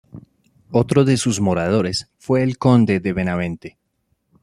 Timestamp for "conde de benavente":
2.57-3.77